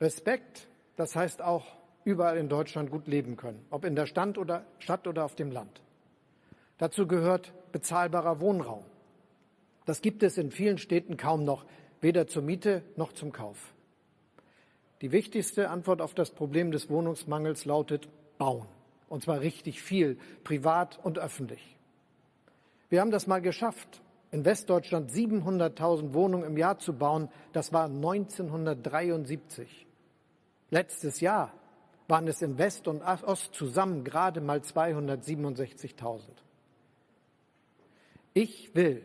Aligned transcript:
Respekt, 0.00 0.68
das 0.96 1.16
heißt 1.16 1.42
auch 1.42 1.64
überall 2.04 2.36
in 2.36 2.48
Deutschland 2.48 2.90
gut 2.90 3.06
leben 3.06 3.36
können, 3.36 3.64
ob 3.70 3.84
in 3.84 3.96
der 3.96 4.06
Stand 4.06 4.38
oder, 4.38 4.64
Stadt 4.78 5.06
oder 5.06 5.24
auf 5.24 5.34
dem 5.34 5.50
Land. 5.50 5.82
Dazu 6.78 7.06
gehört 7.06 7.52
bezahlbarer 7.72 8.40
Wohnraum. 8.40 8.84
Das 9.86 10.00
gibt 10.00 10.22
es 10.22 10.38
in 10.38 10.50
vielen 10.50 10.78
Städten 10.78 11.16
kaum 11.16 11.44
noch, 11.44 11.64
weder 12.00 12.26
zur 12.26 12.42
Miete 12.42 12.82
noch 12.96 13.12
zum 13.12 13.32
Kauf. 13.32 13.74
Die 15.00 15.12
wichtigste 15.12 15.70
Antwort 15.70 16.00
auf 16.00 16.14
das 16.14 16.30
Problem 16.30 16.70
des 16.70 16.88
Wohnungsmangels 16.88 17.64
lautet 17.64 18.08
bauen. 18.38 18.66
Und 19.08 19.22
zwar 19.22 19.40
richtig 19.40 19.82
viel, 19.82 20.18
privat 20.44 20.98
und 21.02 21.18
öffentlich. 21.18 21.76
Wir 22.88 23.00
haben 23.00 23.10
das 23.10 23.26
mal 23.26 23.40
geschafft, 23.40 24.00
in 24.34 24.44
Westdeutschland 24.44 25.12
700.000 25.12 26.12
Wohnungen 26.12 26.42
im 26.42 26.56
Jahr 26.56 26.80
zu 26.80 26.92
bauen. 26.92 27.28
Das 27.52 27.72
war 27.72 27.84
1973. 27.84 29.86
Letztes 30.70 31.20
Jahr 31.20 31.52
waren 32.08 32.26
es 32.26 32.42
in 32.42 32.58
West 32.58 32.88
und 32.88 33.00
Ost 33.02 33.54
zusammen 33.54 34.02
gerade 34.02 34.40
mal 34.40 34.58
267.000. 34.58 36.22
Ich 38.32 38.74
will, 38.74 39.02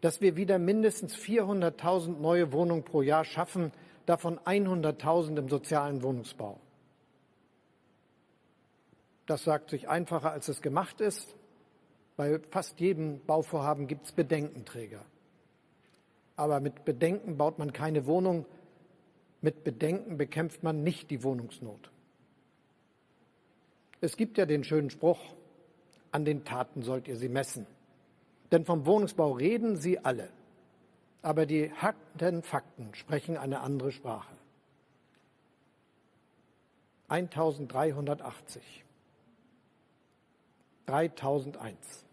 dass 0.00 0.22
wir 0.22 0.36
wieder 0.36 0.58
mindestens 0.58 1.14
400.000 1.14 2.18
neue 2.18 2.50
Wohnungen 2.50 2.82
pro 2.82 3.02
Jahr 3.02 3.24
schaffen, 3.24 3.72
davon 4.06 4.38
100.000 4.38 5.36
im 5.36 5.50
sozialen 5.50 6.02
Wohnungsbau. 6.02 6.58
Das 9.26 9.44
sagt 9.44 9.68
sich 9.68 9.90
einfacher, 9.90 10.30
als 10.30 10.48
es 10.48 10.62
gemacht 10.62 11.02
ist. 11.02 11.36
Bei 12.16 12.40
fast 12.50 12.80
jedem 12.80 13.20
Bauvorhaben 13.26 13.86
gibt 13.86 14.06
es 14.06 14.12
Bedenkenträger. 14.12 15.04
Aber 16.36 16.60
mit 16.60 16.84
Bedenken 16.84 17.36
baut 17.36 17.58
man 17.58 17.72
keine 17.72 18.06
Wohnung, 18.06 18.46
mit 19.42 19.64
Bedenken 19.64 20.16
bekämpft 20.16 20.62
man 20.62 20.82
nicht 20.82 21.10
die 21.10 21.22
Wohnungsnot. 21.22 21.90
Es 24.00 24.16
gibt 24.16 24.38
ja 24.38 24.46
den 24.46 24.64
schönen 24.64 24.90
Spruch, 24.90 25.20
an 26.10 26.24
den 26.24 26.44
Taten 26.44 26.82
sollt 26.82 27.08
ihr 27.08 27.16
sie 27.16 27.28
messen. 27.28 27.66
Denn 28.52 28.64
vom 28.64 28.86
Wohnungsbau 28.86 29.32
reden 29.32 29.76
sie 29.76 29.98
alle. 29.98 30.28
Aber 31.22 31.44
die 31.44 31.72
harten 31.72 32.42
Fakten 32.42 32.94
sprechen 32.94 33.36
eine 33.36 33.60
andere 33.60 33.92
Sprache. 33.92 34.36
1380. 37.08 38.84
3001. 40.86 42.05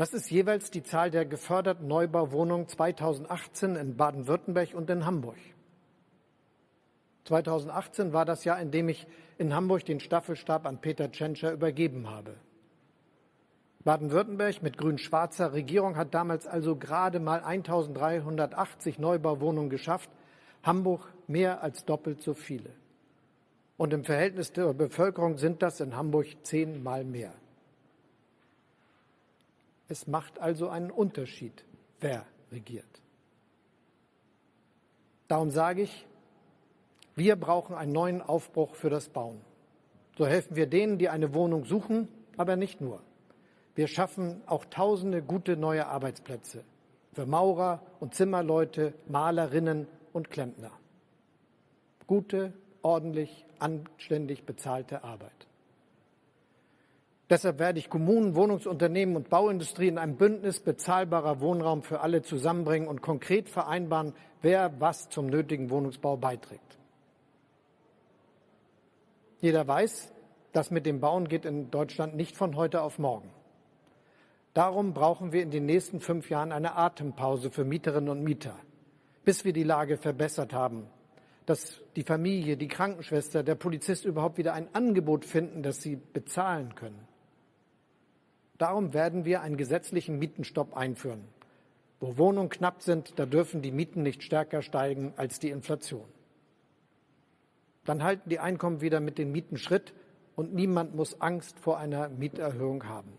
Das 0.00 0.14
ist 0.14 0.30
jeweils 0.30 0.70
die 0.70 0.82
Zahl 0.82 1.10
der 1.10 1.26
geförderten 1.26 1.86
Neubauwohnungen 1.86 2.66
2018 2.66 3.76
in 3.76 3.98
Baden-Württemberg 3.98 4.72
und 4.72 4.88
in 4.88 5.04
Hamburg. 5.04 5.36
2018 7.24 8.14
war 8.14 8.24
das 8.24 8.44
Jahr, 8.44 8.58
in 8.62 8.70
dem 8.70 8.88
ich 8.88 9.06
in 9.36 9.54
Hamburg 9.54 9.84
den 9.84 10.00
Staffelstab 10.00 10.64
an 10.64 10.80
Peter 10.80 11.12
Tschentscher 11.12 11.52
übergeben 11.52 12.08
habe. 12.08 12.36
Baden-Württemberg 13.84 14.62
mit 14.62 14.78
grün-schwarzer 14.78 15.52
Regierung 15.52 15.98
hat 15.98 16.14
damals 16.14 16.46
also 16.46 16.76
gerade 16.76 17.20
mal 17.20 17.42
1380 17.44 18.98
Neubauwohnungen 18.98 19.68
geschafft, 19.68 20.08
Hamburg 20.62 21.12
mehr 21.26 21.62
als 21.62 21.84
doppelt 21.84 22.22
so 22.22 22.32
viele. 22.32 22.70
Und 23.76 23.92
im 23.92 24.04
Verhältnis 24.04 24.50
der 24.50 24.72
Bevölkerung 24.72 25.36
sind 25.36 25.60
das 25.60 25.78
in 25.80 25.94
Hamburg 25.94 26.28
zehnmal 26.42 27.04
mehr. 27.04 27.34
Es 29.90 30.06
macht 30.06 30.38
also 30.38 30.68
einen 30.68 30.92
Unterschied, 30.92 31.64
wer 31.98 32.24
regiert. 32.52 33.02
Darum 35.26 35.50
sage 35.50 35.82
ich, 35.82 36.06
wir 37.16 37.34
brauchen 37.34 37.74
einen 37.74 37.90
neuen 37.90 38.22
Aufbruch 38.22 38.76
für 38.76 38.88
das 38.88 39.08
Bauen. 39.08 39.40
So 40.16 40.26
helfen 40.26 40.54
wir 40.54 40.68
denen, 40.68 40.98
die 40.98 41.08
eine 41.08 41.34
Wohnung 41.34 41.64
suchen, 41.64 42.06
aber 42.36 42.54
nicht 42.54 42.80
nur. 42.80 43.02
Wir 43.74 43.88
schaffen 43.88 44.42
auch 44.46 44.64
tausende 44.64 45.22
gute 45.22 45.56
neue 45.56 45.86
Arbeitsplätze 45.86 46.62
für 47.12 47.26
Maurer 47.26 47.82
und 47.98 48.14
Zimmerleute, 48.14 48.94
Malerinnen 49.08 49.88
und 50.12 50.30
Klempner. 50.30 50.70
Gute, 52.06 52.52
ordentlich, 52.82 53.44
anständig 53.58 54.44
bezahlte 54.46 55.02
Arbeit. 55.02 55.48
Deshalb 57.30 57.60
werde 57.60 57.78
ich 57.78 57.88
Kommunen, 57.88 58.34
Wohnungsunternehmen 58.34 59.14
und 59.14 59.30
Bauindustrie 59.30 59.86
in 59.86 59.98
einem 59.98 60.16
Bündnis 60.16 60.58
bezahlbarer 60.58 61.40
Wohnraum 61.40 61.82
für 61.82 62.00
alle 62.00 62.22
zusammenbringen 62.22 62.88
und 62.88 63.02
konkret 63.02 63.48
vereinbaren, 63.48 64.14
wer 64.42 64.80
was 64.80 65.08
zum 65.10 65.26
nötigen 65.26 65.70
Wohnungsbau 65.70 66.16
beiträgt. 66.16 66.76
Jeder 69.40 69.66
weiß, 69.66 70.12
das 70.52 70.72
mit 70.72 70.86
dem 70.86 70.98
Bauen 70.98 71.28
geht 71.28 71.44
in 71.44 71.70
Deutschland 71.70 72.16
nicht 72.16 72.36
von 72.36 72.56
heute 72.56 72.82
auf 72.82 72.98
morgen. 72.98 73.30
Darum 74.52 74.92
brauchen 74.92 75.30
wir 75.30 75.42
in 75.42 75.52
den 75.52 75.66
nächsten 75.66 76.00
fünf 76.00 76.30
Jahren 76.30 76.50
eine 76.50 76.74
Atempause 76.74 77.52
für 77.52 77.64
Mieterinnen 77.64 78.10
und 78.10 78.24
Mieter, 78.24 78.56
bis 79.24 79.44
wir 79.44 79.52
die 79.52 79.62
Lage 79.62 79.98
verbessert 79.98 80.52
haben, 80.52 80.88
dass 81.46 81.80
die 81.94 82.02
Familie, 82.02 82.56
die 82.56 82.66
Krankenschwester, 82.66 83.44
der 83.44 83.54
Polizist 83.54 84.04
überhaupt 84.04 84.36
wieder 84.36 84.52
ein 84.52 84.68
Angebot 84.74 85.24
finden, 85.24 85.62
das 85.62 85.80
sie 85.80 85.94
bezahlen 85.94 86.74
können. 86.74 87.06
Darum 88.60 88.92
werden 88.92 89.24
wir 89.24 89.40
einen 89.40 89.56
gesetzlichen 89.56 90.18
Mietenstopp 90.18 90.76
einführen. 90.76 91.24
Wo 91.98 92.18
Wohnungen 92.18 92.50
knapp 92.50 92.82
sind, 92.82 93.18
da 93.18 93.24
dürfen 93.24 93.62
die 93.62 93.72
Mieten 93.72 94.02
nicht 94.02 94.22
stärker 94.22 94.60
steigen 94.60 95.14
als 95.16 95.38
die 95.38 95.48
Inflation. 95.48 96.04
Dann 97.86 98.02
halten 98.02 98.28
die 98.28 98.38
Einkommen 98.38 98.82
wieder 98.82 99.00
mit 99.00 99.16
den 99.16 99.32
Mieten 99.32 99.56
Schritt 99.56 99.94
und 100.36 100.52
niemand 100.52 100.94
muss 100.94 101.22
Angst 101.22 101.58
vor 101.58 101.78
einer 101.78 102.10
Mieterhöhung 102.10 102.86
haben. 102.86 103.10